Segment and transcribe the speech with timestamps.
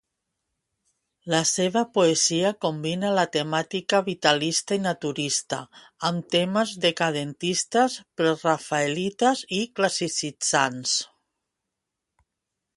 [1.33, 5.59] La seva poesia combina la temàtica vitalista i naturista
[6.09, 10.97] amb temes decadentistes, prerafaelites i classicitzants.